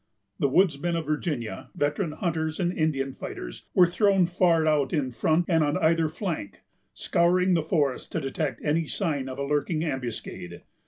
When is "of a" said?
9.29-9.43